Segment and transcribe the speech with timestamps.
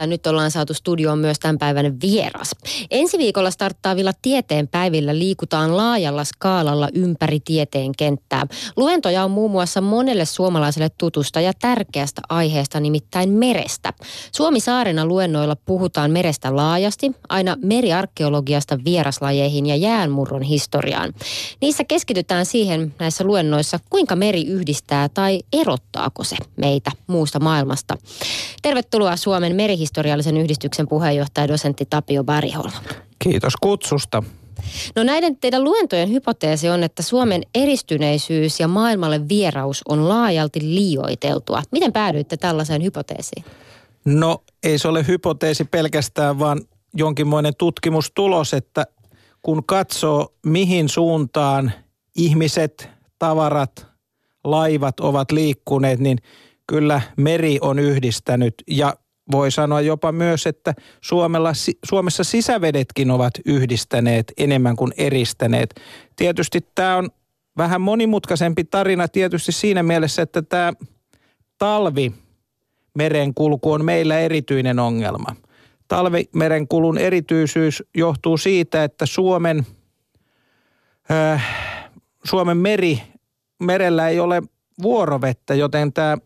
[0.00, 2.50] Ja nyt ollaan saatu studioon myös tämän päivän vieras.
[2.90, 8.46] Ensi viikolla starttaavilla tieteen päivillä liikutaan laajalla skaalalla ympäri tieteen kenttää.
[8.76, 13.92] Luentoja on muun muassa monelle suomalaiselle tutusta ja tärkeästä aiheesta, nimittäin merestä.
[14.36, 21.14] Suomi-saarena luennoilla puhutaan merestä laajasti, aina meriarkeologiasta vieraslajeihin ja jäänmurron historiaan.
[21.60, 27.96] Niissä keskitytään siihen näissä luennoissa, kuinka meri yhdistää tai erottaako se meitä muusta maailmasta.
[28.62, 32.80] Tervetuloa Suomen merihistoriaan historiallisen yhdistyksen puheenjohtaja dosentti Tapio Bariholma.
[33.18, 34.22] Kiitos kutsusta.
[34.96, 41.62] No näiden teidän luentojen hypoteesi on, että Suomen eristyneisyys ja maailmalle vieraus on laajalti liioiteltua.
[41.72, 43.44] Miten päädyitte tällaiseen hypoteesiin?
[44.04, 46.60] No ei se ole hypoteesi pelkästään, vaan
[46.94, 48.86] jonkinmoinen tutkimustulos, että
[49.42, 51.72] kun katsoo mihin suuntaan
[52.16, 53.86] ihmiset, tavarat,
[54.44, 56.18] laivat ovat liikkuneet, niin
[56.66, 58.94] kyllä meri on yhdistänyt ja
[59.32, 61.52] voi sanoa jopa myös, että Suomella,
[61.84, 65.80] Suomessa sisävedetkin ovat yhdistäneet enemmän kuin eristäneet.
[66.16, 67.10] Tietysti tämä on
[67.56, 70.72] vähän monimutkaisempi tarina tietysti siinä mielessä, että tämä
[71.58, 72.12] talvi
[72.94, 75.36] merenkulku on meillä erityinen ongelma.
[75.88, 79.66] Talvimerenkulun erityisyys johtuu siitä, että Suomen,
[81.10, 81.44] äh,
[82.24, 83.02] Suomen meri,
[83.60, 84.42] merellä ei ole
[84.82, 86.18] vuorovettä, joten tämä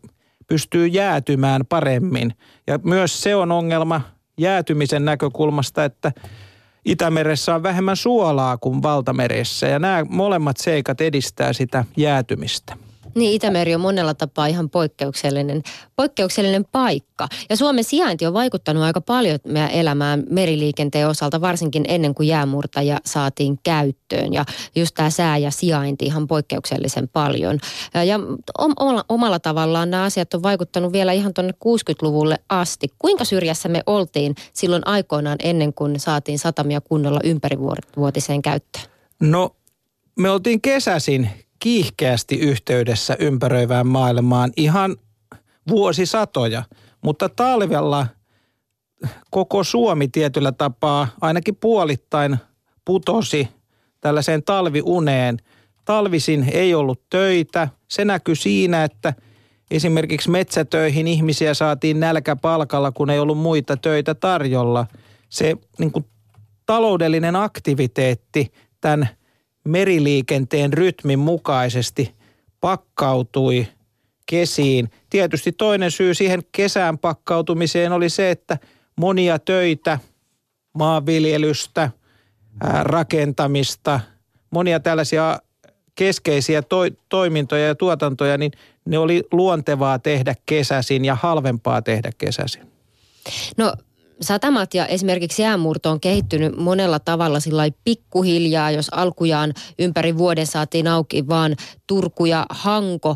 [0.53, 2.33] pystyy jäätymään paremmin.
[2.67, 4.01] Ja myös se on ongelma
[4.37, 6.11] jäätymisen näkökulmasta, että
[6.85, 12.77] Itämeressä on vähemmän suolaa kuin valtameressä ja nämä molemmat seikat edistää sitä jäätymistä.
[13.15, 15.63] Niin, Itämeri on monella tapaa ihan poikkeuksellinen,
[15.95, 17.27] poikkeuksellinen paikka.
[17.49, 22.99] Ja Suomen sijainti on vaikuttanut aika paljon meidän elämään meriliikenteen osalta, varsinkin ennen kuin jäämurtaja
[23.05, 24.33] saatiin käyttöön.
[24.33, 27.59] Ja just tämä sää ja sijainti ihan poikkeuksellisen paljon.
[28.07, 28.19] Ja
[28.57, 32.87] omalla, omalla tavallaan nämä asiat on vaikuttanut vielä ihan tuonne 60-luvulle asti.
[32.99, 38.85] Kuinka syrjässä me oltiin silloin aikoinaan ennen kuin saatiin satamia kunnolla ympärivuotiseen käyttöön?
[39.19, 39.55] No
[40.15, 41.29] me oltiin kesäsin
[41.63, 44.95] kiihkeästi yhteydessä ympäröivään maailmaan ihan
[45.69, 46.63] vuosisatoja,
[47.01, 48.07] mutta talvella
[49.31, 52.37] koko Suomi tietyllä tapaa ainakin puolittain
[52.85, 53.47] putosi
[54.01, 55.37] tällaiseen talviuneen.
[55.85, 57.67] Talvisin ei ollut töitä.
[57.87, 59.13] Se näkyi siinä, että
[59.71, 64.87] esimerkiksi metsätöihin ihmisiä saatiin nälkäpalkalla, kun ei ollut muita töitä tarjolla.
[65.29, 66.05] Se niin kuin,
[66.65, 69.09] taloudellinen aktiviteetti tämän–
[69.63, 72.15] meriliikenteen rytmin mukaisesti
[72.61, 73.67] pakkautui
[74.25, 74.89] kesiin.
[75.09, 78.57] Tietysti toinen syy siihen kesään pakkautumiseen oli se, että
[78.95, 79.99] monia töitä,
[80.73, 81.89] maanviljelystä,
[82.81, 83.99] rakentamista,
[84.49, 85.39] monia tällaisia
[85.95, 88.51] keskeisiä to- toimintoja ja tuotantoja, niin
[88.85, 92.71] ne oli luontevaa tehdä kesäsin ja halvempaa tehdä kesäsin.
[93.57, 93.73] No
[94.21, 100.87] satamat ja esimerkiksi jäämurto on kehittynyt monella tavalla sillä pikkuhiljaa, jos alkujaan ympäri vuoden saatiin
[100.87, 101.55] auki vaan
[101.87, 103.15] Turku ja Hanko,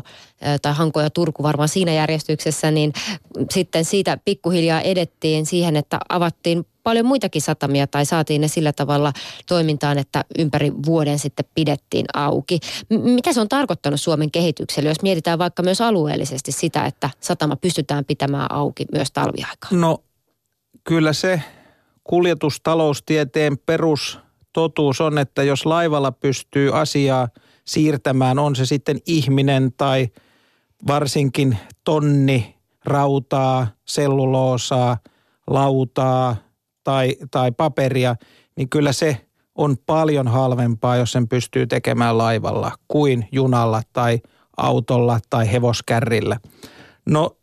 [0.62, 2.92] tai Hanko ja Turku varmaan siinä järjestyksessä, niin
[3.50, 9.12] sitten siitä pikkuhiljaa edettiin siihen, että avattiin paljon muitakin satamia tai saatiin ne sillä tavalla
[9.46, 12.60] toimintaan, että ympäri vuoden sitten pidettiin auki.
[12.90, 18.04] Mitä se on tarkoittanut Suomen kehitykselle, jos mietitään vaikka myös alueellisesti sitä, että satama pystytään
[18.04, 19.80] pitämään auki myös talviaikaan?
[19.80, 19.98] No
[20.88, 21.42] kyllä se
[22.04, 27.28] kuljetustaloustieteen perustotuus on, että jos laivalla pystyy asiaa
[27.66, 30.08] siirtämään, on se sitten ihminen tai
[30.86, 34.96] varsinkin tonni rautaa, selluloosaa,
[35.46, 36.36] lautaa
[36.84, 38.16] tai, tai paperia,
[38.56, 44.20] niin kyllä se on paljon halvempaa, jos sen pystyy tekemään laivalla kuin junalla tai
[44.56, 46.40] autolla tai hevoskärrillä.
[47.06, 47.37] No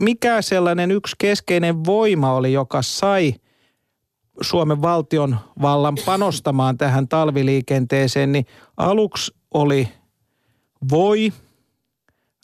[0.00, 3.34] mikä sellainen yksi keskeinen voima oli, joka sai
[4.40, 8.46] Suomen valtion vallan panostamaan tähän talviliikenteeseen, niin
[8.76, 9.88] aluksi oli
[10.90, 11.32] voi.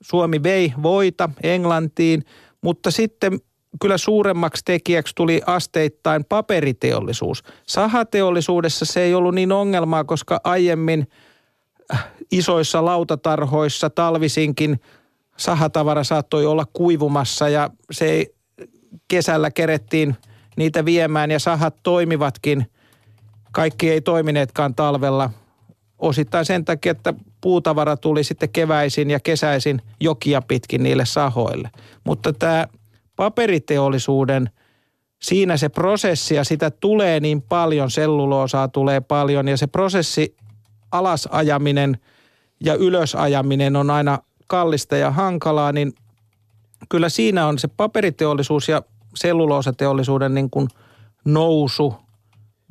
[0.03, 2.23] Suomi vei voita Englantiin,
[2.62, 3.41] mutta sitten
[3.81, 7.43] kyllä suuremmaksi tekijäksi tuli asteittain paperiteollisuus.
[7.67, 11.06] Sahateollisuudessa se ei ollut niin ongelmaa, koska aiemmin
[11.94, 14.81] äh, isoissa lautatarhoissa talvisinkin–
[15.37, 18.34] sahatavara saattoi olla kuivumassa ja se ei,
[19.08, 20.17] kesällä kerettiin
[20.56, 22.67] niitä viemään ja sahat toimivatkin.
[23.52, 25.31] Kaikki ei toimineetkaan talvella
[25.99, 31.70] osittain sen takia, että puutavara tuli sitten keväisin ja kesäisin jokia pitkin niille sahoille.
[32.05, 32.67] Mutta tämä
[33.17, 34.50] paperiteollisuuden,
[35.23, 40.37] siinä se prosessi ja sitä tulee niin paljon, selluloosaa tulee paljon ja se prosessi
[40.93, 41.99] alasajaminen
[42.64, 44.19] ja ylösajaminen on aina
[44.52, 45.93] kallista ja hankalaa, niin
[46.88, 48.82] kyllä siinä on se paperiteollisuus ja
[49.14, 50.69] selluloosateollisuuden niin kuin
[51.25, 51.94] nousu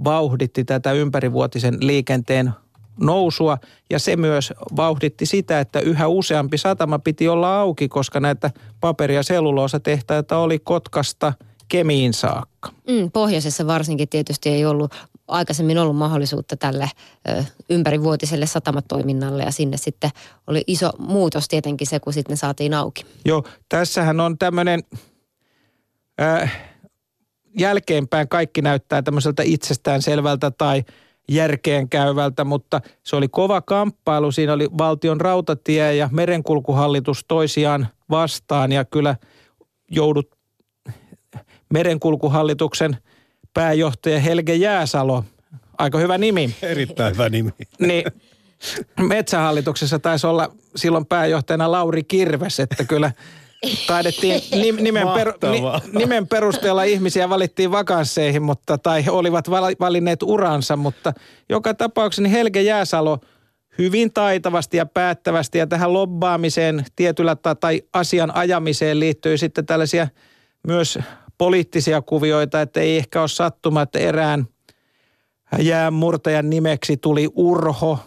[0.03, 2.51] vauhditti tätä ympärivuotisen liikenteen
[2.99, 3.57] nousua
[3.89, 9.15] ja se myös vauhditti sitä, että yhä useampi satama piti olla auki, koska näitä paperi-
[9.15, 11.33] ja selluloosatehtaita oli Kotkasta
[11.67, 12.71] Kemiin saakka.
[12.87, 14.95] Mm, pohjoisessa varsinkin tietysti ei ollut
[15.31, 16.89] aikaisemmin ollut mahdollisuutta tälle
[17.29, 20.09] ö, ympärivuotiselle satamatoiminnalle ja sinne sitten
[20.47, 23.05] oli iso muutos tietenkin se, kun sitten ne saatiin auki.
[23.25, 24.79] Joo, tässähän on tämmöinen,
[26.21, 26.71] äh,
[27.59, 30.83] jälkeenpäin kaikki näyttää tämmöiseltä itsestään selvältä tai
[31.29, 34.31] järkeen käyvältä, mutta se oli kova kamppailu.
[34.31, 39.15] Siinä oli valtion rautatie ja merenkulkuhallitus toisiaan vastaan ja kyllä
[39.91, 40.29] joudut
[41.73, 42.97] merenkulkuhallituksen
[43.53, 45.23] pääjohtaja Helge Jääsalo,
[45.77, 46.55] aika hyvä nimi.
[46.61, 47.51] Erittäin hyvä nimi.
[47.79, 48.03] Niin
[48.99, 53.11] metsähallituksessa taisi olla silloin pääjohtajana Lauri Kirves, että kyllä
[53.87, 54.41] taidettiin
[54.81, 55.33] nimen, per,
[55.93, 59.49] nimen perusteella ihmisiä valittiin vakansseihin, mutta, tai olivat
[59.79, 61.13] valinneet uransa, mutta
[61.49, 63.19] joka tapauksessa niin Helge Jääsalo
[63.77, 70.07] hyvin taitavasti ja päättävästi ja tähän lobbaamiseen tietyllä tai asian ajamiseen liittyy sitten tällaisia
[70.67, 70.99] myös
[71.41, 74.47] poliittisia kuvioita, että ei ehkä ole sattuma, että erään
[75.59, 77.99] jäänmurtajan nimeksi tuli Urho.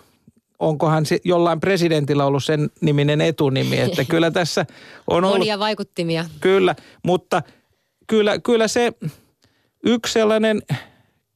[0.59, 4.67] Onkohan se jollain presidentillä ollut sen niminen etunimi, että kyllä tässä
[5.07, 5.39] on ollut...
[5.39, 6.25] Monia vaikuttimia.
[6.41, 7.43] Kyllä, mutta
[8.07, 8.93] kyllä, kyllä se
[9.85, 10.63] yksi sellainen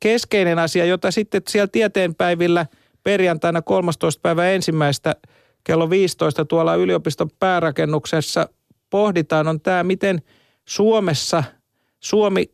[0.01, 2.67] keskeinen asia, jota sitten siellä tieteenpäivillä
[3.03, 4.21] perjantaina 13.
[4.23, 5.17] päivä ensimmäistä
[5.65, 8.49] kello 15 tuolla yliopiston päärakennuksessa
[8.91, 10.23] pohditaan, on tämä, miten
[10.65, 11.45] Suomessa–
[12.01, 12.51] Suomi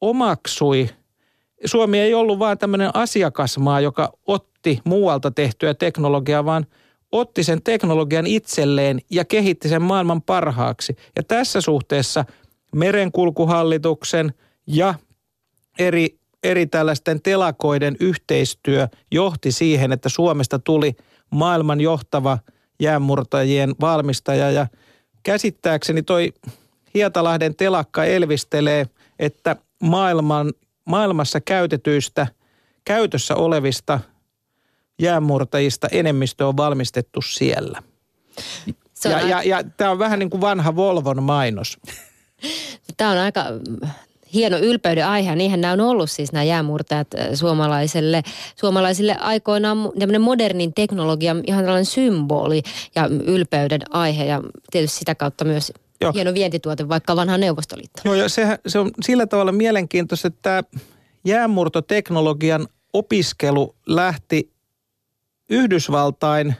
[0.00, 0.88] omaksui,
[1.64, 6.66] Suomi ei ollut vain tämmöinen asiakasmaa, joka otti muualta tehtyä teknologiaa, vaan
[7.12, 10.96] otti sen teknologian itselleen ja kehitti sen maailman parhaaksi.
[11.16, 12.24] Ja tässä suhteessa
[12.74, 14.34] merenkulkuhallituksen
[14.66, 14.94] ja
[15.78, 20.96] eri, eri tällaisten telakoiden yhteistyö johti siihen, että Suomesta tuli
[21.30, 22.38] maailman johtava
[22.80, 24.66] jäänmurtajien valmistaja ja
[25.22, 26.32] käsittääkseni toi
[26.98, 28.86] Hietalahden telakka elvistelee,
[29.18, 30.52] että maailman,
[30.84, 32.26] maailmassa käytetyistä,
[32.84, 34.00] käytössä olevista
[35.02, 37.82] jäänmurtajista enemmistö on valmistettu siellä.
[38.94, 41.78] Se ja, ja, ja tämä on vähän niin kuin vanha Volvon mainos.
[42.96, 43.44] Tämä on aika
[44.34, 45.36] hieno ylpeyden aihe.
[45.36, 48.22] Niinhän nämä on ollut siis nämä jäämurtajat äh, suomalaiselle,
[48.56, 52.62] suomalaisille aikoinaan tämmöinen modernin teknologian ihan tällainen symboli
[52.94, 56.12] ja ylpeyden aihe ja tietysti sitä kautta myös Joo.
[56.14, 58.02] hieno vientituote vaikka vanha Neuvostoliitto.
[58.04, 60.82] Joo, ja se, se on sillä tavalla mielenkiintoista, että tämä
[61.24, 64.52] jäämurtoteknologian opiskelu lähti
[65.50, 66.54] Yhdysvaltain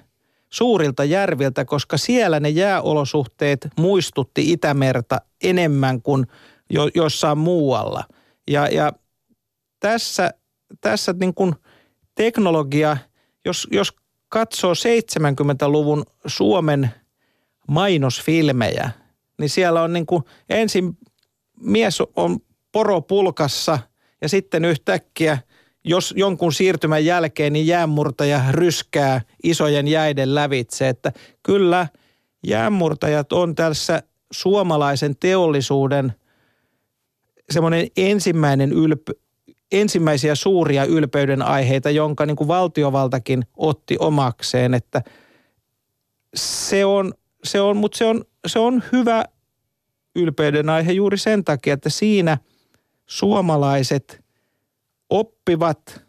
[0.50, 6.26] suurilta järviltä, koska siellä ne jääolosuhteet muistutti Itämerta enemmän kuin
[6.70, 8.04] jo, jossain muualla.
[8.50, 8.92] Ja, ja
[9.80, 10.34] tässä,
[10.80, 11.54] tässä niin kuin
[12.14, 12.96] teknologia,
[13.44, 13.92] jos, jos
[14.28, 16.90] katsoo 70-luvun Suomen
[17.68, 18.90] mainosfilmejä–
[19.38, 20.98] niin siellä on niin kuin ensin
[21.60, 22.38] mies on
[22.72, 23.78] poropulkassa
[24.22, 25.38] ja sitten yhtäkkiä,
[25.84, 30.88] jos jonkun siirtymän jälkeen, niin jäänmurtaja ryskää isojen jäiden lävitse.
[30.88, 31.12] Että
[31.42, 31.86] kyllä
[32.46, 34.02] jäänmurtajat on tässä
[34.32, 36.12] suomalaisen teollisuuden
[37.50, 39.02] semmoinen ensimmäinen ylp,
[39.72, 45.02] ensimmäisiä suuria ylpeyden aiheita, jonka niin kuin valtiovaltakin otti omakseen, että
[46.34, 47.14] se on,
[47.44, 49.24] se on, mutta se on se on hyvä
[50.16, 52.38] ylpeyden aihe juuri sen takia, että siinä
[53.06, 54.24] suomalaiset
[55.10, 56.04] oppivat,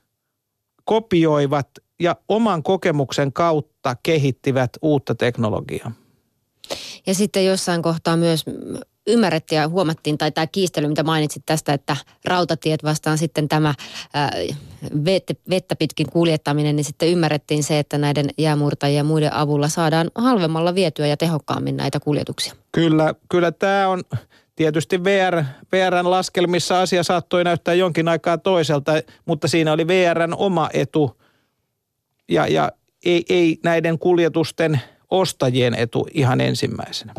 [0.86, 1.70] kopioivat
[2.00, 5.92] ja oman kokemuksen kautta kehittivät uutta teknologiaa.
[7.08, 8.46] Ja sitten jossain kohtaa myös
[9.10, 13.74] ymmärrettiin ja huomattiin, tai tämä kiistely, mitä mainitsit tästä, että rautatiet vastaan sitten tämä
[14.14, 14.32] ää,
[15.06, 20.12] vettä, vettä pitkin kuljettaminen, niin sitten ymmärrettiin se, että näiden jäämurtajien ja muiden avulla saadaan
[20.16, 22.54] halvemmalla vietyä ja tehokkaammin näitä kuljetuksia.
[22.72, 24.04] Kyllä, kyllä tämä on
[24.56, 28.92] tietysti VR, VRn laskelmissa asia saattoi näyttää jonkin aikaa toiselta,
[29.26, 31.22] mutta siinä oli VRn oma etu
[32.30, 32.72] ja, ja
[33.06, 37.14] ei, ei näiden kuljetusten ostajien etu ihan ensimmäisenä.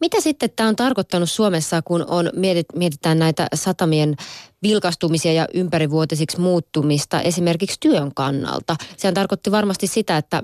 [0.00, 2.30] Mitä sitten tämä on tarkoittanut Suomessa, kun on,
[2.74, 4.16] mietitään näitä satamien
[4.62, 8.76] vilkastumisia ja ympärivuotisiksi muuttumista esimerkiksi työn kannalta?
[8.96, 10.42] Sehän tarkoitti varmasti sitä, että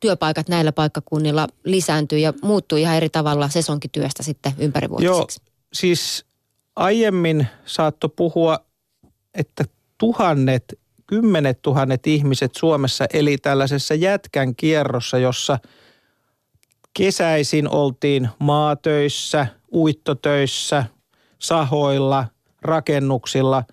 [0.00, 5.40] työpaikat näillä paikkakunnilla lisääntyy ja muuttuu ihan eri tavalla sesonkityöstä sitten ympärivuotisiksi.
[5.40, 6.24] Joo, siis
[6.76, 8.58] aiemmin saatto puhua,
[9.34, 9.64] että
[9.98, 10.64] tuhannet,
[11.06, 15.58] kymmenet tuhannet ihmiset Suomessa eli tällaisessa jätkän kierrossa, jossa–
[16.94, 20.84] kesäisin oltiin maatöissä, uittotöissä,
[21.38, 22.26] sahoilla,
[22.62, 23.64] rakennuksilla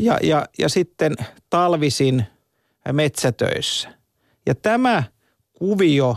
[0.00, 1.14] ja, ja, ja sitten
[1.50, 2.24] talvisin
[2.92, 3.88] metsätöissä.
[4.46, 5.02] Ja tämä
[5.52, 6.16] kuvio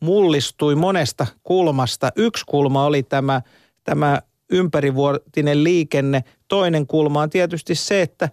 [0.00, 2.12] mullistui monesta kulmasta.
[2.16, 3.42] Yksi kulma oli tämä,
[3.84, 6.24] tämä ympärivuotinen liikenne.
[6.48, 8.28] Toinen kulma on tietysti se, että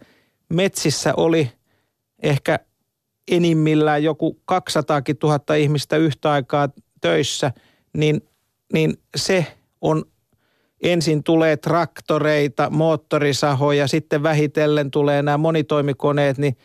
[0.49, 1.51] metsissä oli
[2.23, 2.59] ehkä
[3.31, 6.69] enimmillään joku 200 000 ihmistä yhtä aikaa
[7.05, 7.51] töissä,
[7.93, 8.21] niin,
[8.73, 9.45] niin se
[9.81, 10.05] on
[10.83, 16.57] ensin tulee traktoreita, moottorisahoja, sitten vähitellen tulee nämä monitoimikoneet, niin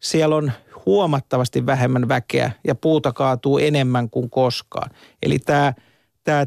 [0.00, 0.52] siellä on
[0.86, 4.90] huomattavasti vähemmän väkeä ja puuta kaatuu enemmän kuin koskaan.
[5.22, 5.74] Eli tämä,
[6.24, 6.46] tämä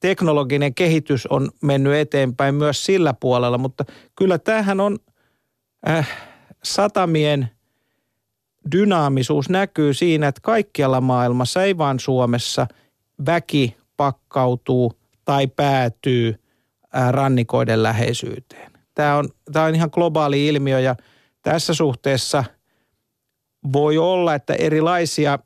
[0.00, 3.84] teknologinen kehitys on mennyt eteenpäin myös sillä puolella, mutta
[4.16, 4.98] kyllä tämähän on
[5.88, 6.08] äh,
[6.64, 7.50] satamien
[8.72, 12.66] dynaamisuus näkyy siinä, että kaikkialla maailmassa, ei vain Suomessa,
[13.26, 14.92] väki pakkautuu
[15.24, 16.40] tai päätyy
[17.10, 18.72] rannikoiden läheisyyteen.
[18.94, 20.96] Tämä on, tämä on ihan globaali ilmiö ja
[21.42, 22.44] tässä suhteessa–
[23.72, 25.38] voi olla, että erilaisia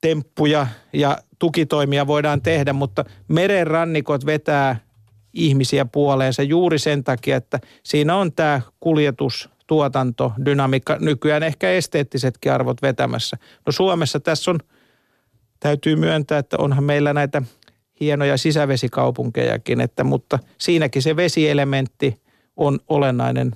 [0.00, 4.76] temppuja ja tukitoimia voidaan tehdä, mutta merenrannikot vetää
[5.32, 12.52] ihmisiä puoleensa juuri sen takia, että siinä on tämä kuljetus, tuotanto, dynamiikka, nykyään ehkä esteettisetkin
[12.52, 13.36] arvot vetämässä.
[13.66, 14.58] No Suomessa tässä on,
[15.60, 17.42] täytyy myöntää, että onhan meillä näitä
[18.00, 22.20] hienoja sisävesikaupunkejakin, että, mutta siinäkin se vesielementti
[22.56, 23.52] on olennainen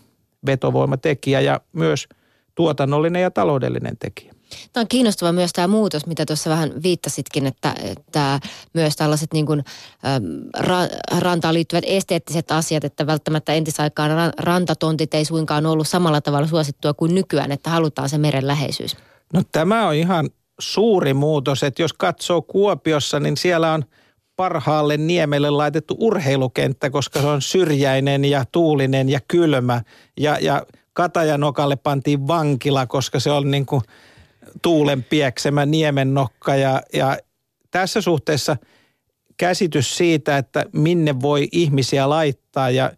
[0.46, 2.06] vetovoimatekijä ja myös–
[2.56, 4.35] tuotannollinen ja taloudellinen tekijä.
[4.72, 8.40] Tämä on kiinnostava myös tämä muutos, mitä tuossa vähän viittasitkin, että, että
[8.72, 9.64] myös tällaiset niin kuin,
[10.58, 10.78] ra,
[11.18, 17.14] rantaan liittyvät esteettiset asiat, että välttämättä entisaikaan rantatontit ei suinkaan ollut samalla tavalla suosittua kuin
[17.14, 18.96] nykyään, että halutaan se meren läheisyys.
[19.32, 23.84] No tämä on ihan suuri muutos, että jos katsoo Kuopiossa, niin siellä on
[24.36, 29.82] parhaalle niemelle laitettu urheilukenttä, koska se on syrjäinen ja tuulinen ja kylmä.
[30.16, 33.82] Ja, ja Katajanokalle pantiin vankila, koska se on niin kuin
[34.62, 37.18] tuulen pieksemä niemennokka ja, ja
[37.70, 38.56] tässä suhteessa
[39.36, 42.92] käsitys siitä, että minne voi ihmisiä laittaa ja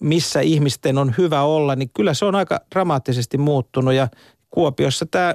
[0.00, 4.08] missä ihmisten on hyvä olla, niin kyllä se on aika dramaattisesti muuttunut ja
[4.50, 5.34] Kuopiossa tämä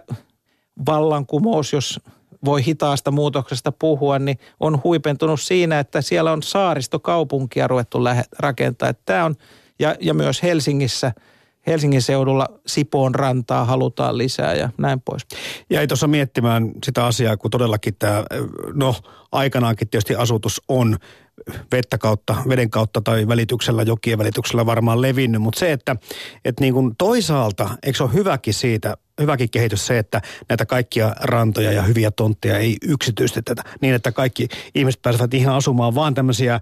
[0.86, 2.00] vallankumous, jos
[2.46, 8.00] voi hitaasta muutoksesta puhua, niin on huipentunut siinä, että siellä on saaristokaupunkia ruvettu
[8.40, 8.94] rakentaa.
[8.94, 9.36] Tämä on,
[9.80, 11.12] ja, ja myös Helsingissä–
[11.68, 15.26] Helsingin seudulla Sipoon rantaa halutaan lisää ja näin pois.
[15.82, 18.24] ei tuossa miettimään sitä asiaa, kun todellakin tämä,
[18.74, 18.96] no
[19.32, 20.98] aikanaankin tietysti asutus on
[21.72, 25.96] vettä kautta, veden kautta tai välityksellä, jokien välityksellä varmaan levinnyt, mutta se, että,
[26.46, 31.16] että niin kuin toisaalta, eikö se ole hyväkin siitä, hyväkin kehitys se, että näitä kaikkia
[31.22, 36.60] rantoja ja hyviä tontteja ei yksityistetä niin, että kaikki ihmiset pääsevät ihan asumaan, vaan tämmöisiä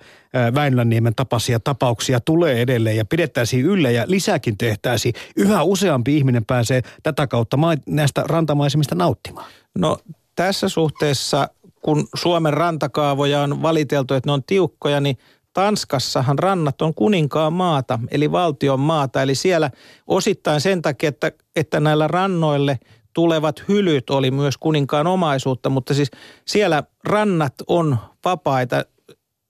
[0.56, 5.13] Väinöläniemen tapaisia tapauksia tulee edelleen ja pidettäisiin yllä ja lisääkin tehtäisiin.
[5.36, 9.51] Yhä useampi ihminen pääsee tätä kautta näistä rantamaisemista nauttimaan.
[9.77, 9.98] No
[10.36, 11.50] tässä suhteessa
[11.84, 15.18] kun Suomen rantakaavoja on valiteltu, että ne on tiukkoja, niin
[15.54, 19.22] Tanskassahan rannat on kuninkaan maata, eli valtion maata.
[19.22, 19.72] Eli siellä
[20.08, 22.80] osittain sen takia, että, että näillä rannoille
[23.13, 26.12] tulevat hylyt oli myös kuninkaan omaisuutta, mutta siis
[26.46, 28.86] siellä rannat on vapaita.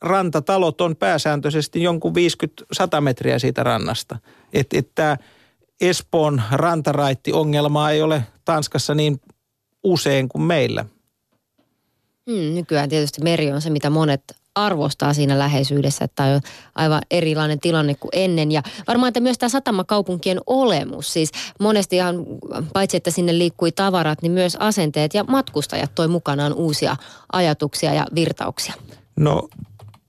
[0.01, 2.13] Rantatalot on pääsääntöisesti jonkun
[2.97, 4.17] 50-100 metriä siitä rannasta.
[4.53, 5.17] Että et tämä
[5.81, 9.21] Espoon rantaraitti-ongelma ei ole Tanskassa niin
[9.83, 10.85] usein kuin meillä.
[12.29, 14.23] Mm, nykyään tietysti meri on se, mitä monet
[14.55, 16.41] arvostaa siinä läheisyydessä, että on
[16.75, 18.51] aivan erilainen tilanne kuin ennen.
[18.51, 22.25] Ja varmaan, että myös tämä satamakaupunkien olemus, siis monestihan
[22.73, 26.95] paitsi, että sinne liikkui tavarat, niin myös asenteet ja matkustajat toi mukanaan uusia
[27.31, 28.73] ajatuksia ja virtauksia.
[29.15, 29.49] No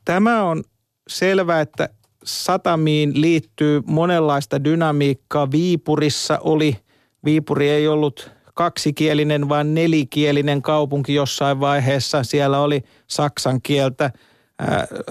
[0.05, 0.65] tämä on
[1.09, 1.89] selvää, että
[2.25, 5.51] satamiin liittyy monenlaista dynamiikkaa.
[5.51, 6.77] Viipurissa oli,
[7.25, 12.23] Viipuri ei ollut kaksikielinen, vaan nelikielinen kaupunki jossain vaiheessa.
[12.23, 14.11] Siellä oli saksan kieltä,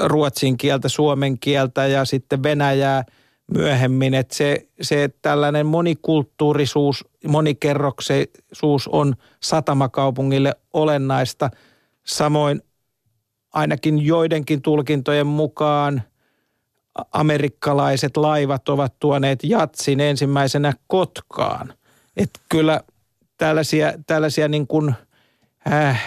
[0.05, 3.03] ruotsin kieltä, suomen kieltä ja sitten venäjää
[3.53, 4.13] myöhemmin.
[4.13, 11.49] Että se, se tällainen monikulttuurisuus, monikerrokseisuus on satamakaupungille olennaista.
[12.05, 12.61] Samoin
[13.53, 16.01] ainakin joidenkin tulkintojen mukaan
[17.11, 21.73] amerikkalaiset laivat ovat tuoneet jatsin ensimmäisenä Kotkaan.
[22.17, 22.81] Että kyllä
[23.37, 24.93] tällaisia, tällaisia niin kuin,
[25.71, 26.03] äh,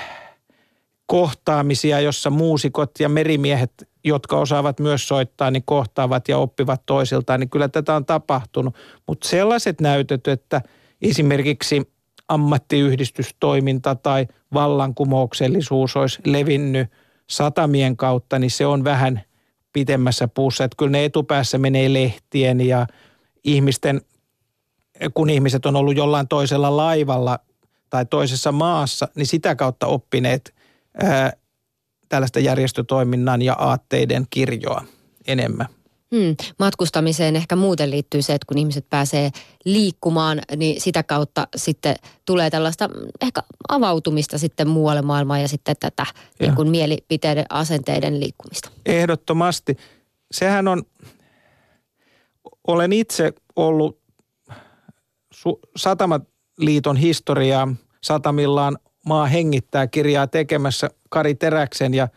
[1.06, 7.50] kohtaamisia, jossa muusikot ja merimiehet, jotka osaavat myös soittaa, niin kohtaavat ja oppivat toisiltaan, niin
[7.50, 8.75] kyllä tätä on tapahtunut.
[9.06, 10.62] Mutta sellaiset näytöt, että
[11.02, 11.83] esimerkiksi
[12.28, 16.88] ammattiyhdistystoiminta tai vallankumouksellisuus olisi levinnyt
[17.26, 19.23] satamien kautta, niin se on vähän
[19.73, 20.64] pitemmässä puussa.
[20.64, 22.87] Että kyllä ne etupäässä menee lehtien ja
[23.45, 24.00] ihmisten,
[25.14, 27.38] kun ihmiset on ollut jollain toisella laivalla
[27.90, 30.54] tai toisessa maassa, niin sitä kautta oppineet
[31.02, 31.32] ää,
[32.08, 34.84] tällaista järjestötoiminnan ja aatteiden kirjoa
[35.26, 35.66] enemmän.
[36.16, 36.36] Hmm.
[36.58, 39.30] Matkustamiseen ehkä muuten liittyy se, että kun ihmiset pääsee
[39.64, 42.90] liikkumaan, niin sitä kautta sitten tulee tällaista
[43.22, 46.46] ehkä avautumista sitten muualle maailmaan ja sitten tätä ja.
[46.46, 48.70] niin kuin mielipiteiden, asenteiden liikkumista.
[48.86, 49.76] Ehdottomasti.
[50.30, 50.82] Sehän on,
[52.66, 54.05] olen itse ollut
[55.36, 62.08] su- Satamaliiton historiaa satamillaan maa hengittää kirjaa tekemässä Kari Teräksen ja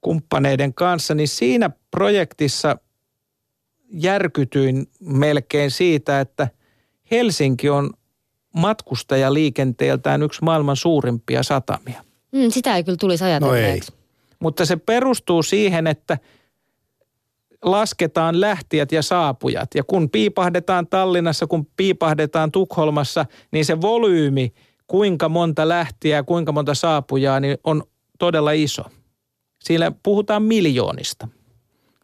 [0.00, 2.76] kumppaneiden kanssa, niin siinä projektissa
[3.92, 6.48] järkytyin melkein siitä, että
[7.10, 7.90] Helsinki on
[8.54, 12.04] matkustajaliikenteeltään yksi maailman suurimpia satamia.
[12.32, 13.92] Mm, sitä ei kyllä tulisi ajatelleeksi.
[13.92, 13.98] No
[14.40, 16.18] Mutta se perustuu siihen, että
[17.64, 19.68] lasketaan lähtijät ja saapujat.
[19.74, 24.52] Ja kun piipahdetaan Tallinnassa, kun piipahdetaan Tukholmassa, niin se volyymi,
[24.86, 27.82] kuinka monta lähtiä ja kuinka monta saapujaa, niin on
[28.18, 28.82] todella iso.
[29.64, 31.28] Siinä puhutaan miljoonista.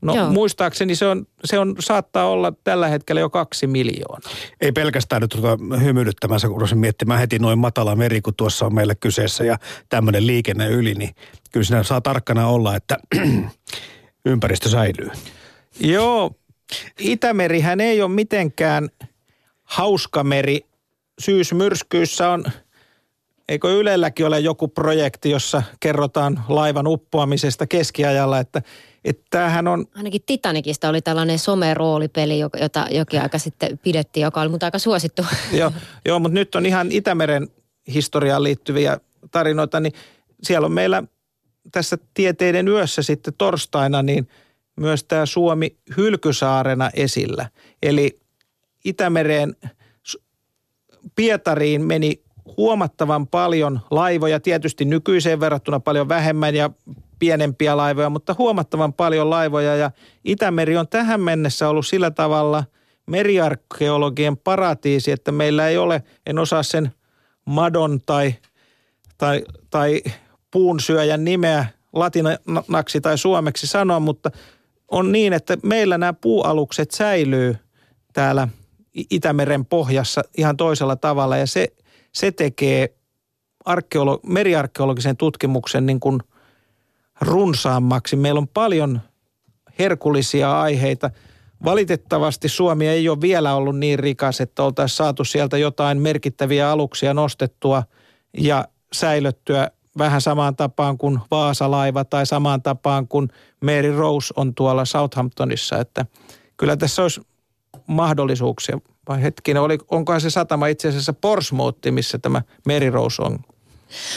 [0.02, 0.31] No Joo.
[0.31, 4.31] muistaakseni se, on, se on, saattaa olla tällä hetkellä jo kaksi miljoonaa.
[4.61, 8.75] Ei pelkästään nyt tuota hymyilyttämänsä, kun olisin miettimään heti noin matala meri, kun tuossa on
[8.75, 11.11] meillä kyseessä ja tämmöinen liikenne yli, niin
[11.52, 12.99] kyllä siinä saa tarkkana olla, että
[14.26, 15.11] ympäristö säilyy.
[15.81, 16.31] Joo,
[16.99, 18.89] Itämerihän ei ole mitenkään
[19.65, 20.61] hauska meri.
[21.21, 22.45] Syysmyrskyissä on,
[23.49, 28.62] eikö Ylelläkin ole joku projekti, jossa kerrotaan laivan uppoamisesta keskiajalla, että–
[29.05, 29.87] että tämähän on...
[29.95, 35.27] Ainakin Titanicista oli tällainen someroolipeli, jota jokin aika sitten pidettiin, joka oli mutta aika suosittu.
[35.53, 35.73] joo,
[36.07, 37.49] joo, mutta nyt on ihan Itämeren
[37.95, 39.00] historiaan liittyviä
[39.31, 39.93] tarinoita, niin
[40.43, 41.03] siellä on meillä
[41.73, 44.29] tässä Tieteiden yössä sitten torstaina niin
[44.77, 47.49] myös tämä Suomi hylkysaarena esillä.
[47.83, 48.21] Eli
[48.85, 49.57] Itämereen
[51.17, 52.23] Pietariin meni
[52.56, 56.71] huomattavan paljon laivoja, tietysti nykyiseen verrattuna paljon vähemmän ja
[57.19, 59.91] pienempiä laivoja, mutta huomattavan paljon laivoja ja
[60.25, 62.65] Itämeri on tähän mennessä ollut sillä tavalla
[63.06, 66.91] meriarkeologien paratiisi, että meillä ei ole, en osaa sen
[67.45, 68.35] madon tai,
[69.19, 70.02] tai, tai
[70.50, 74.30] puun syöjän nimeä latinaksi tai suomeksi sanoa, mutta
[74.91, 77.57] on niin, että meillä nämä puualukset säilyy
[78.13, 78.49] täällä
[79.11, 81.69] Itämeren pohjassa ihan toisella tavalla ja se,
[82.13, 82.95] se tekee
[83.65, 86.21] arkeolo- meriarkeologisen tutkimuksen niin kuin
[87.21, 88.17] runsaammaksi.
[88.17, 89.00] Meillä on paljon
[89.79, 91.11] herkullisia aiheita.
[91.65, 97.15] Valitettavasti Suomi ei ole vielä ollut niin rikas, että oltaisiin saatu sieltä jotain merkittäviä aluksia
[97.15, 97.83] nostettua
[98.39, 103.29] ja säilöttyä vähän samaan tapaan kuin Vaasalaiva tai samaan tapaan kuin
[103.65, 105.79] Mary Rose on tuolla Southamptonissa.
[105.79, 106.07] Että
[106.57, 107.21] kyllä tässä olisi
[107.87, 108.79] mahdollisuuksia.
[109.09, 113.39] Vai hetkinen, oli, onkohan se satama itse asiassa Portsmouth, missä tämä Mary Rose on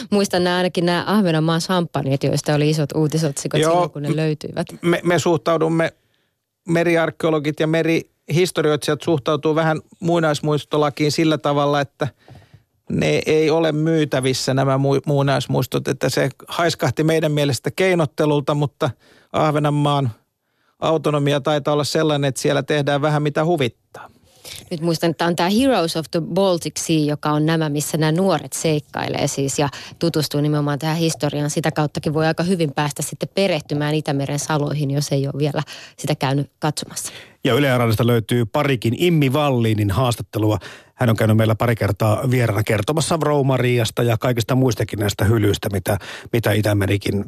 [0.10, 4.68] Muistan nämä ainakin nämä Ahvenanmaan samppanjat, joista oli isot uutisotsikot Joo, silloin, kun ne löytyivät.
[4.82, 5.94] Me, me suhtaudumme,
[6.68, 12.08] meriarkeologit ja merihistorioitsijat suhtautuu vähän muinaismuistolakiin sillä tavalla, että
[12.90, 18.90] ne ei ole myytävissä nämä muinaismuistot, että se haiskahti meidän mielestä keinottelulta, mutta
[19.34, 20.10] Ahvenanmaan
[20.80, 24.10] autonomia taitaa olla sellainen, että siellä tehdään vähän mitä huvittaa.
[24.72, 28.12] Nyt muistan, että on tämä Heroes of the Baltic Sea, joka on nämä, missä nämä
[28.12, 31.50] nuoret seikkailee siis ja tutustuu nimenomaan tähän historiaan.
[31.50, 35.64] Sitä kauttakin voi aika hyvin päästä sitten perehtymään Itämeren saloihin, jos ei ole vielä
[35.98, 37.14] sitä käynyt katsomassa.
[37.44, 37.68] Ja Yle
[38.04, 40.58] löytyy parikin Immi Valliinin haastattelua.
[40.96, 45.98] Hän on käynyt meillä pari kertaa vieraana kertomassa Roumariasta ja kaikista muistakin näistä hylyistä, mitä,
[46.34, 47.26] mitä Itämerikin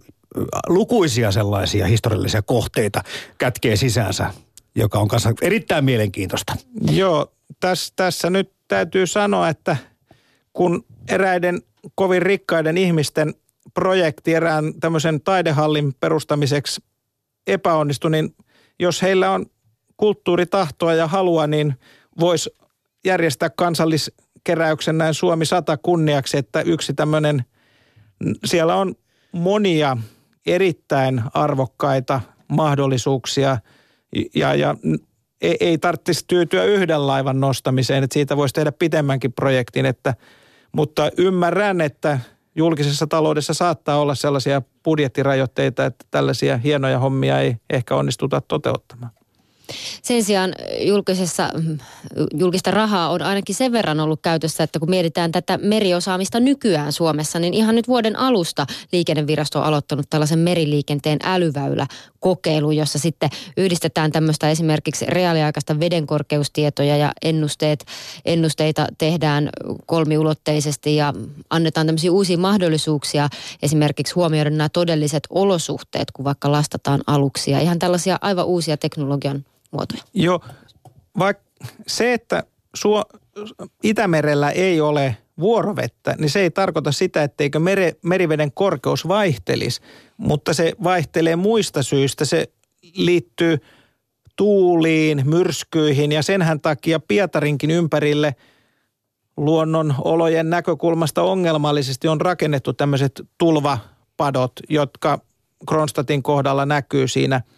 [0.67, 3.01] lukuisia sellaisia historiallisia kohteita
[3.37, 4.33] kätkee sisäänsä
[4.75, 6.53] joka on kanssa erittäin mielenkiintoista.
[6.91, 9.77] Joo, tässä, tässä nyt täytyy sanoa, että
[10.53, 11.61] kun eräiden
[11.95, 13.33] kovin rikkaiden ihmisten
[13.73, 16.81] projekti erään tämmöisen taidehallin perustamiseksi
[17.47, 18.35] epäonnistui, niin
[18.79, 19.45] jos heillä on
[19.97, 21.73] kulttuuritahtoa ja halua, niin
[22.19, 22.49] voisi
[23.05, 27.45] järjestää kansalliskeräyksen näin Suomi 100 kunniaksi, että yksi tämmöinen,
[28.45, 28.95] siellä on
[29.31, 29.97] monia
[30.45, 33.57] erittäin arvokkaita mahdollisuuksia–
[34.35, 34.75] ja, ja
[35.41, 40.13] ei, ei tarvitsisi tyytyä yhden laivan nostamiseen, että siitä voisi tehdä pitemmänkin projektin, että,
[40.71, 42.19] mutta ymmärrän, että
[42.55, 49.11] julkisessa taloudessa saattaa olla sellaisia budjettirajoitteita, että tällaisia hienoja hommia ei ehkä onnistuta toteuttamaan.
[50.01, 51.49] Sen sijaan julkisessa,
[52.33, 57.39] julkista rahaa on ainakin sen verran ollut käytössä, että kun mietitään tätä meriosaamista nykyään Suomessa,
[57.39, 61.87] niin ihan nyt vuoden alusta liikennevirasto on aloittanut tällaisen meriliikenteen älyväylä
[62.19, 67.85] kokeilu, jossa sitten yhdistetään tämmöistä esimerkiksi reaaliaikaista vedenkorkeustietoja ja ennusteet,
[68.25, 69.49] ennusteita tehdään
[69.85, 71.13] kolmiulotteisesti ja
[71.49, 73.29] annetaan tämmöisiä uusia mahdollisuuksia
[73.61, 77.59] esimerkiksi huomioida nämä todelliset olosuhteet, kun vaikka lastataan aluksia.
[77.59, 79.45] Ihan tällaisia aivan uusia teknologian
[79.75, 80.03] muotoja.
[80.13, 80.39] Joo,
[81.19, 81.43] vaikka
[81.87, 82.43] se, että
[82.75, 83.05] Suo,
[83.83, 89.81] Itämerellä ei ole vuorovettä, niin se ei tarkoita sitä, etteikö mere, meriveden korkeus vaihtelisi,
[90.17, 92.25] mutta se vaihtelee muista syistä.
[92.25, 92.49] Se
[92.93, 93.57] liittyy
[94.35, 98.35] tuuliin, myrskyihin ja senhän takia Pietarinkin ympärille
[99.37, 105.19] luonnon olojen näkökulmasta ongelmallisesti on rakennettu tämmöiset tulvapadot, jotka
[105.67, 107.41] Kronstadtin kohdalla näkyy siinä–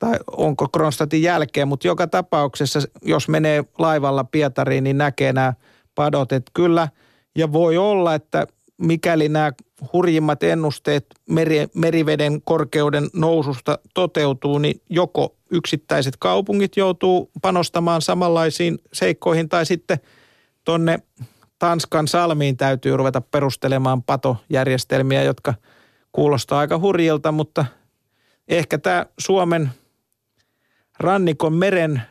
[0.00, 5.52] tai onko Kronstadtin jälkeen, mutta joka tapauksessa, jos menee laivalla Pietariin, niin näkee nämä
[5.94, 6.32] padot.
[6.32, 6.88] Että kyllä,
[7.36, 9.52] ja voi olla, että mikäli nämä
[9.92, 19.48] hurjimmat ennusteet meri, meriveden korkeuden noususta toteutuu, niin joko yksittäiset kaupungit joutuu panostamaan samanlaisiin seikkoihin
[19.48, 20.00] tai sitten
[20.64, 20.98] tonne
[21.58, 25.54] Tanskan salmiin täytyy ruveta perustelemaan patojärjestelmiä, jotka
[26.12, 27.64] kuulostaa aika hurjilta, mutta
[28.48, 29.70] ehkä tämä Suomen
[31.00, 32.02] rannikon meren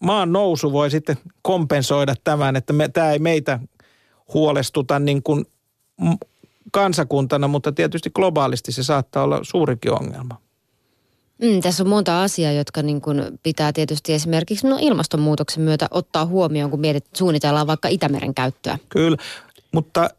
[0.00, 3.60] maan nousu voi sitten kompensoida tämän, että me, tämä ei meitä
[4.34, 5.44] huolestuta niin kuin
[6.72, 10.40] kansakuntana, mutta tietysti globaalisti se saattaa olla suurikin ongelma.
[11.42, 16.26] Mm, tässä on monta asiaa, jotka niin kuin pitää tietysti esimerkiksi no ilmastonmuutoksen myötä ottaa
[16.26, 18.78] huomioon, kun mietit, suunnitellaan vaikka Itämeren käyttöä.
[18.88, 19.16] Kyllä,
[19.72, 20.10] mutta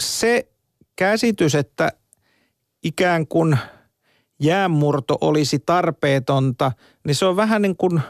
[0.00, 0.48] se
[0.96, 1.92] käsitys, että
[2.82, 3.58] ikään kuin–
[4.40, 6.72] jäänmurto olisi tarpeetonta,
[7.06, 8.00] niin se on vähän niin kuin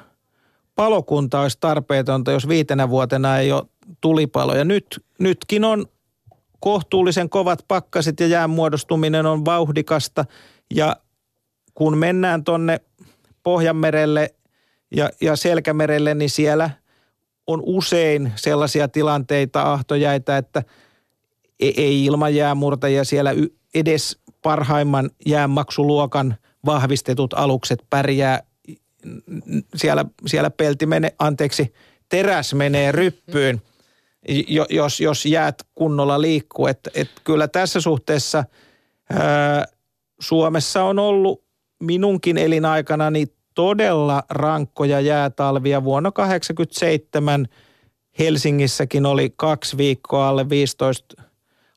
[0.74, 3.64] palokunta olisi tarpeetonta, jos viitenä vuotena ei ole
[4.00, 4.64] tulipaloja.
[4.64, 5.86] Nyt, nytkin on
[6.60, 10.24] kohtuullisen kovat pakkaset ja jään muodostuminen on vauhdikasta
[10.74, 10.96] ja
[11.74, 12.80] kun mennään tonne
[13.42, 14.34] Pohjanmerelle
[14.96, 16.70] ja, ja Selkämerelle, niin siellä
[17.46, 20.62] on usein sellaisia tilanteita, ahtojäitä, että
[21.60, 23.30] e, ei ilman jäämurtajia siellä
[23.74, 28.42] edes parhaimman jäänmaksuluokan vahvistetut alukset pärjää.
[29.74, 31.74] Siellä, siellä pelti menee, anteeksi,
[32.08, 33.62] teräs menee ryppyyn,
[34.70, 36.66] jos, jos jäät kunnolla liikkuu.
[36.66, 38.44] Et, et kyllä tässä suhteessa
[39.12, 39.66] ää,
[40.20, 41.44] Suomessa on ollut
[41.80, 45.84] minunkin elinaikanani todella rankkoja jäätalvia.
[45.84, 47.46] Vuonna 1987
[48.18, 51.22] Helsingissäkin oli kaksi viikkoa alle 15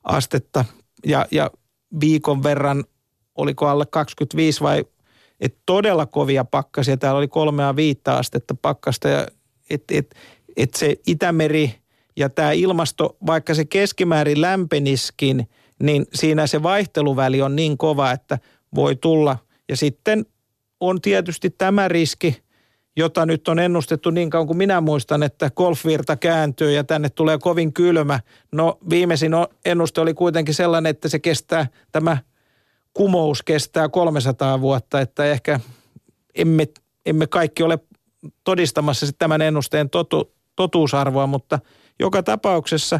[0.04, 0.66] astetta
[1.06, 1.52] ja, ja
[2.00, 2.84] viikon verran,
[3.36, 4.86] oliko alle 25 vai
[5.40, 6.98] et todella kovia pakkasia.
[6.98, 9.28] Täällä oli kolmea viittä astetta pakkasta ja
[9.70, 10.16] et, et,
[10.58, 11.76] et se Itämeri
[12.16, 15.50] ja tämä ilmasto, vaikka se keskimäärin lämpeniskin,
[15.84, 18.40] niin siinä se vaihteluväli on niin kova, että
[18.76, 19.38] voi tulla.
[19.70, 20.26] Ja sitten
[20.80, 22.45] on tietysti tämä riski,
[22.96, 27.38] jota nyt on ennustettu niin kauan kuin minä muistan, että golfvirta kääntyy ja tänne tulee
[27.38, 28.20] kovin kylmä.
[28.52, 29.32] No viimeisin
[29.66, 32.18] ennuste oli kuitenkin sellainen, että se kestää, tämä
[32.94, 35.60] kumous kestää 300 vuotta, että ehkä
[36.36, 36.68] emme,
[37.06, 37.80] emme kaikki ole
[38.44, 41.60] todistamassa tämän ennusteen totu, totuusarvoa, mutta
[42.00, 43.00] joka tapauksessa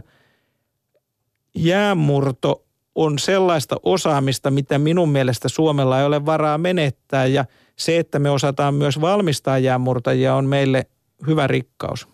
[1.56, 8.20] jäänmurto on sellaista osaamista, mitä minun mielestä Suomella ei ole varaa menettää ja– se, että
[8.20, 10.88] me osataan myös valmistaa jäänmurtajia, on meille
[11.28, 12.08] hyvä rikkaus.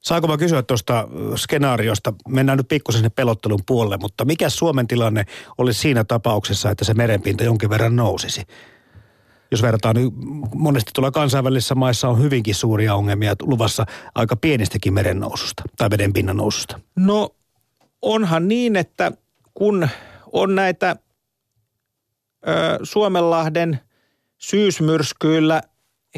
[0.00, 2.12] Saanko mä kysyä tuosta skenaariosta?
[2.28, 5.26] Mennään nyt pikkusen sinne pelottelun puolelle, mutta mikä Suomen tilanne
[5.58, 8.42] olisi siinä tapauksessa, että se merenpinta jonkin verran nousisi?
[9.50, 10.12] Jos verrataan, niin
[10.54, 16.36] monesti tuolla kansainvälisissä maissa on hyvinkin suuria ongelmia luvassa aika pienistäkin meren noususta tai vedenpinnan
[16.36, 16.80] noususta.
[16.96, 17.30] No
[18.02, 19.12] onhan niin, että
[19.54, 19.88] kun
[20.32, 20.96] on näitä
[22.48, 23.80] ö, Suomenlahden–
[24.40, 25.62] syysmyrskyillä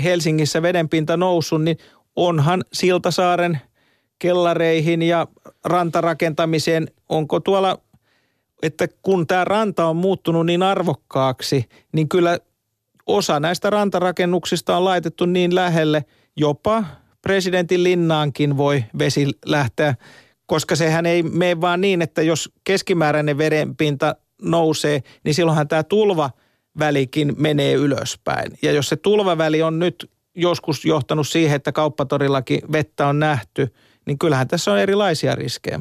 [0.02, 1.78] Helsingissä vedenpinta noussut, niin
[2.16, 3.60] onhan Siltasaaren
[4.18, 5.26] kellareihin ja
[5.64, 7.78] rantarakentamiseen, onko tuolla,
[8.62, 12.38] että kun tämä ranta on muuttunut niin arvokkaaksi, niin kyllä
[13.06, 16.04] osa näistä rantarakennuksista on laitettu niin lähelle,
[16.36, 16.84] jopa
[17.22, 19.94] presidentin linnaankin voi vesi lähteä,
[20.46, 26.30] koska sehän ei mene vaan niin, että jos keskimääräinen vedenpinta nousee, niin silloinhan tämä tulva–
[26.78, 28.58] välikin menee ylöspäin.
[28.62, 33.74] Ja jos se tulvaväli on nyt joskus johtanut siihen, että kauppatorillakin vettä on nähty,
[34.06, 35.80] niin kyllähän tässä on erilaisia riskejä.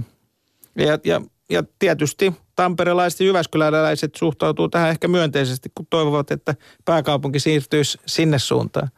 [0.76, 7.40] Ja, ja, ja tietysti tamperelaiset ja jyväskyläläiset suhtautuu tähän ehkä myönteisesti, kun toivovat, että pääkaupunki
[7.40, 8.90] siirtyisi sinne suuntaan.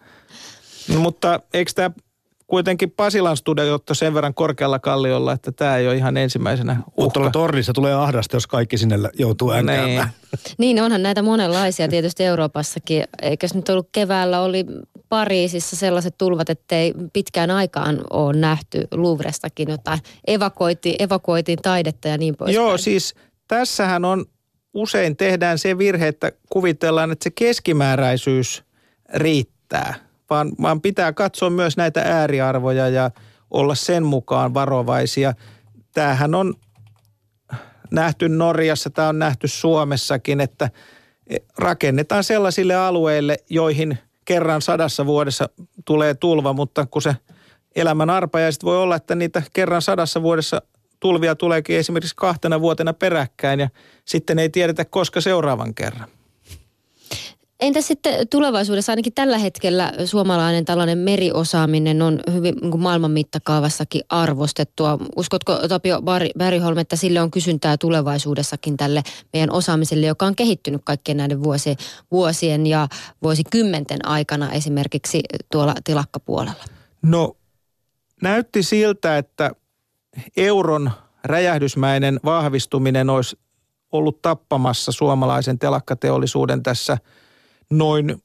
[0.97, 1.91] Mutta eikö tämä
[2.53, 7.19] kuitenkin Pasilan studiotto sen verran korkealla kalliolla, että tämä ei ole ihan ensimmäisenä uhka.
[7.19, 9.87] Mutta tornissa tulee ahdasta, jos kaikki sinne joutuu änkäämään.
[9.87, 10.55] Niin.
[10.57, 13.03] niin, onhan näitä monenlaisia tietysti Euroopassakin.
[13.21, 14.65] Eikös nyt ollut keväällä, oli
[15.09, 19.99] Pariisissa sellaiset tulvat, ettei pitkään aikaan ole nähty Louvrestakin jotain.
[20.27, 22.55] Evakuoitiin, evakuoitiin taidetta ja niin poispäin.
[22.55, 23.15] Joo, siis
[23.47, 24.25] tässähän on
[24.73, 28.63] usein tehdään se virhe, että kuvitellaan, että se keskimääräisyys
[29.13, 29.95] riittää–
[30.33, 33.11] vaan, vaan pitää katsoa myös näitä ääriarvoja ja
[33.51, 35.33] olla sen mukaan varovaisia.
[35.93, 36.53] Tämähän on
[37.91, 40.69] nähty Norjassa, tämä on nähty Suomessakin, että
[41.57, 45.49] rakennetaan sellaisille alueille, joihin kerran sadassa vuodessa
[45.85, 47.15] tulee tulva, mutta kun se
[47.75, 50.61] elämän arpajaiset voi olla, että niitä kerran sadassa vuodessa
[50.99, 53.69] tulvia tuleekin esimerkiksi kahtena vuotena peräkkäin ja
[54.05, 56.09] sitten ei tiedetä koska seuraavan kerran.
[57.63, 64.97] Entä sitten tulevaisuudessa, ainakin tällä hetkellä suomalainen tällainen meriosaaminen on hyvin niin maailman mittakaavassakin arvostettua.
[65.15, 66.01] Uskotko Tapio
[66.37, 71.75] Bergholm, että sille on kysyntää tulevaisuudessakin tälle meidän osaamiselle, joka on kehittynyt kaikkien näiden vuosien,
[72.11, 72.87] vuosien ja
[73.23, 75.21] vuosikymmenten aikana esimerkiksi
[75.51, 76.63] tuolla tilakkapuolella?
[77.01, 77.35] No
[78.21, 79.51] näytti siltä, että
[80.37, 80.91] euron
[81.23, 83.39] räjähdysmäinen vahvistuminen olisi
[83.91, 86.97] ollut tappamassa suomalaisen telakkateollisuuden tässä–
[87.77, 88.23] noin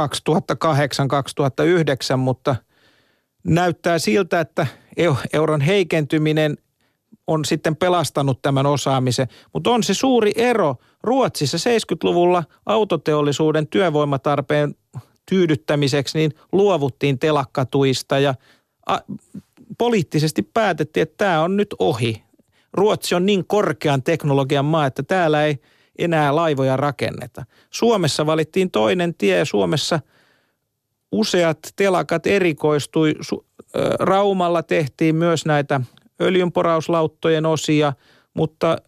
[0.00, 0.02] 2008-2009,
[2.16, 2.56] mutta
[3.44, 4.66] näyttää siltä, että
[5.32, 6.58] euron heikentyminen
[7.26, 9.28] on sitten pelastanut tämän osaamisen.
[9.54, 10.76] Mutta on se suuri ero.
[11.02, 14.74] Ruotsissa 70-luvulla autoteollisuuden työvoimatarpeen
[15.30, 18.34] tyydyttämiseksi niin luovuttiin telakkatuista ja
[18.86, 18.98] a,
[19.78, 22.22] poliittisesti päätettiin, että tämä on nyt ohi.
[22.72, 25.58] Ruotsi on niin korkean teknologian maa, että täällä ei–
[25.98, 27.44] enää laivoja rakenneta.
[27.70, 29.44] Suomessa valittiin toinen tie.
[29.44, 30.00] Suomessa
[31.12, 33.14] useat telakat erikoistui.
[34.00, 35.80] Raumalla tehtiin myös näitä
[36.20, 37.92] öljynporauslauttojen osia,
[38.34, 38.78] mutta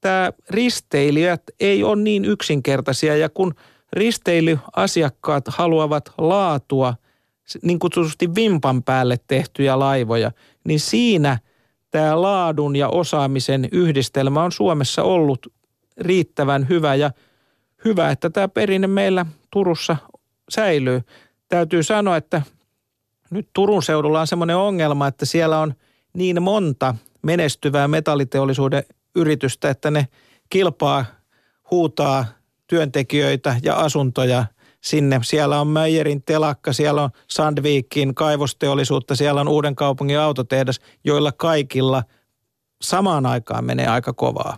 [0.00, 3.54] tämä risteilijät ei ole niin yksinkertaisia ja kun
[3.92, 6.94] risteilyasiakkaat haluavat laatua,
[7.62, 10.32] niin kutsutusti vimpan päälle tehtyjä laivoja,
[10.64, 11.38] niin siinä
[11.90, 15.52] tämä laadun ja osaamisen yhdistelmä on Suomessa ollut
[16.00, 17.10] riittävän hyvä ja
[17.84, 19.96] hyvä, että tämä perinne meillä Turussa
[20.48, 21.02] säilyy.
[21.48, 22.42] Täytyy sanoa, että
[23.30, 25.74] nyt Turun seudulla on semmoinen ongelma, että siellä on
[26.12, 28.82] niin monta menestyvää metalliteollisuuden
[29.14, 30.08] yritystä, että ne
[30.50, 31.04] kilpaa,
[31.70, 32.24] huutaa
[32.66, 34.44] työntekijöitä ja asuntoja
[34.80, 35.20] sinne.
[35.22, 42.02] Siellä on Meijerin telakka, siellä on Sandvikin kaivosteollisuutta, siellä on Uuden kaupungin autotehdas, joilla kaikilla
[42.82, 44.56] samaan aikaan menee aika kovaa.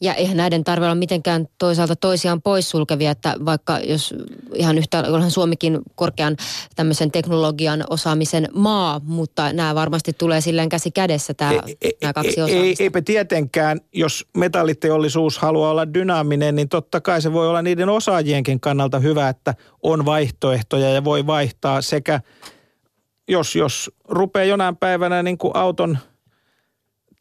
[0.00, 4.14] Ja eihän näiden tarvitse olla mitenkään toisaalta toisiaan poissulkevia, että vaikka jos
[4.54, 6.36] ihan yhtä, onhan Suomikin korkean
[6.76, 12.40] tämmöisen teknologian osaamisen maa, mutta nämä varmasti tulee silleen käsi kädessä tämä, ei, nämä kaksi
[12.42, 12.82] osaamista.
[12.82, 17.88] Ei, eipä tietenkään, jos metalliteollisuus haluaa olla dynaaminen, niin totta kai se voi olla niiden
[17.88, 22.20] osaajienkin kannalta hyvä, että on vaihtoehtoja ja voi vaihtaa sekä,
[23.28, 25.98] jos, jos rupeaa jonain päivänä niin kuin auton–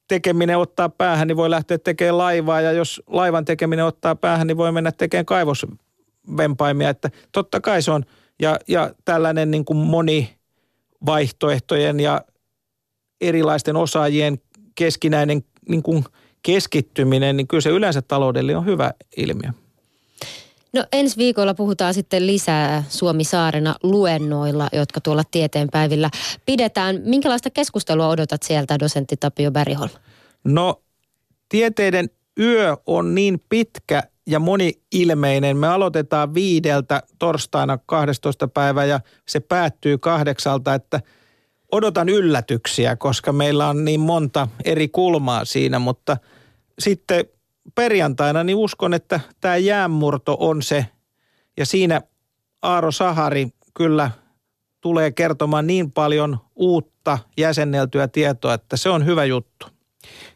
[0.07, 4.57] tekeminen ottaa päähän, niin voi lähteä tekemään laivaa ja jos laivan tekeminen ottaa päähän, niin
[4.57, 6.89] voi mennä tekemään kaivosvempaimia.
[6.89, 8.05] Että totta kai se on
[8.41, 10.35] ja, ja tällainen niin kuin moni
[11.05, 12.21] vaihtoehtojen ja
[13.21, 14.39] erilaisten osaajien
[14.75, 16.03] keskinäinen niin kuin
[16.43, 19.51] keskittyminen, niin kyllä se yleensä taloudelle on hyvä ilmiö.
[20.75, 26.09] No ensi viikolla puhutaan sitten lisää Suomi-saarena luennoilla, jotka tuolla tieteenpäivillä
[26.45, 27.01] pidetään.
[27.05, 29.89] Minkälaista keskustelua odotat sieltä, dosentti Tapio Bergholm?
[30.43, 30.81] No
[31.49, 32.09] tieteiden
[32.39, 35.57] yö on niin pitkä ja moni-ilmeinen.
[35.57, 38.47] Me aloitetaan viideltä torstaina 12.
[38.47, 41.01] päivä ja se päättyy kahdeksalta, että
[41.71, 46.17] odotan yllätyksiä, koska meillä on niin monta eri kulmaa siinä, mutta
[46.79, 47.25] sitten
[47.75, 50.85] perjantaina niin uskon, että tämä jäänmurto on se.
[51.57, 52.01] Ja siinä
[52.61, 54.11] Aaro Sahari kyllä
[54.81, 59.67] tulee kertomaan niin paljon uutta jäsenneltyä tietoa, että se on hyvä juttu.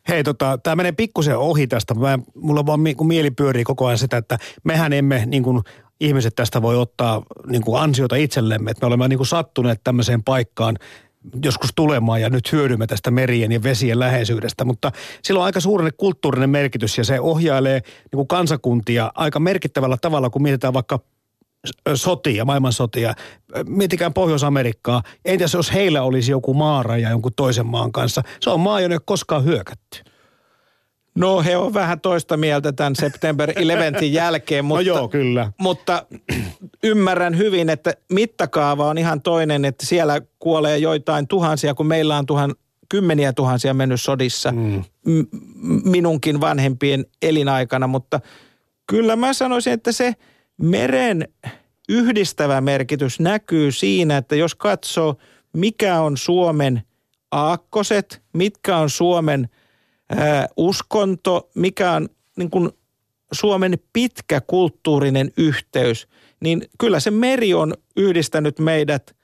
[0.08, 1.94] Hei, tota, tämä menee pikkusen ohi tästä.
[1.94, 5.62] Mä, mulla vaan kun mieli pyörii koko ajan sitä, että mehän emme niin kuin,
[6.00, 8.72] ihmiset tästä voi ottaa niin kuin ansiota itsellemme.
[8.72, 10.78] Että me olemme niin kuin sattuneet tämmöiseen paikkaan,
[11.44, 14.92] joskus tulemaan ja nyt hyödymme tästä merien ja vesien läheisyydestä, mutta
[15.24, 20.30] sillä on aika suurinen kulttuurinen merkitys ja se ohjailee niin kuin kansakuntia aika merkittävällä tavalla,
[20.30, 21.00] kun mietitään vaikka
[21.94, 23.14] sotia, maailmansotia.
[23.66, 25.04] Mietikään Pohjois-Amerikkaa.
[25.26, 28.24] Entäs jos heillä olisi joku maaraja jonkun toisen maan kanssa?
[28.40, 30.04] Se on maa, jonne ei koskaan hyökätty.
[31.20, 35.52] No he on vähän toista mieltä tämän September 11 jälkeen, mutta, no joo, kyllä.
[35.58, 36.06] mutta
[36.84, 42.26] ymmärrän hyvin, että mittakaava on ihan toinen, että siellä kuolee joitain tuhansia, kun meillä on
[42.26, 42.56] tuhan,
[42.90, 44.84] kymmeniä tuhansia mennyt sodissa mm.
[45.84, 48.20] minunkin vanhempien elinaikana, mutta
[48.88, 50.16] kyllä mä sanoisin, että se
[50.62, 51.28] meren
[51.90, 55.16] yhdistävä merkitys näkyy siinä, että jos katsoo,
[55.54, 56.82] mikä on Suomen
[57.32, 59.50] aakkoset, mitkä on Suomen
[60.58, 62.70] uskonto, mikä on niin kuin
[63.32, 66.08] Suomen pitkä kulttuurinen yhteys,
[66.40, 69.16] niin kyllä se meri on yhdistänyt meidät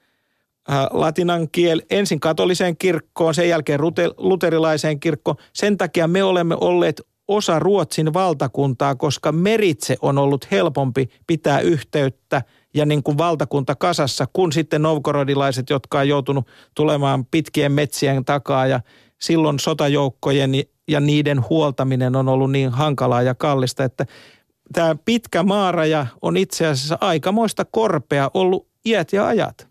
[0.90, 3.80] latinan kiel, ensin katoliseen kirkkoon, sen jälkeen
[4.16, 5.36] luterilaiseen kirkkoon.
[5.52, 12.42] Sen takia me olemme olleet osa Ruotsin valtakuntaa, koska meritse on ollut helpompi pitää yhteyttä
[12.74, 18.66] ja niin kuin valtakunta kasassa, kun sitten novgorodilaiset, jotka on joutunut tulemaan pitkien metsien takaa
[18.66, 18.80] ja
[19.20, 20.52] silloin sotajoukkojen
[20.88, 24.06] ja niiden huoltaminen on ollut niin hankalaa ja kallista, että
[24.72, 29.68] tämä pitkä maaraja on itse asiassa aikamoista korpea ollut iät ja ajat.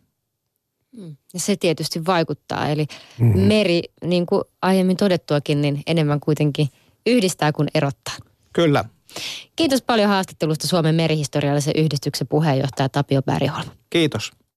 [0.98, 1.16] Mm.
[1.34, 2.86] Ja se tietysti vaikuttaa, eli
[3.20, 3.42] mm-hmm.
[3.42, 6.68] meri, niin kuin aiemmin todettuakin, niin enemmän kuitenkin
[7.06, 8.16] yhdistää kuin erottaa.
[8.54, 8.86] Kyllä.
[9.56, 13.70] Kiitos paljon haastattelusta Suomen merihistoriallisen yhdistyksen puheenjohtaja Tapio Bergholm.
[13.90, 14.32] Kiitos.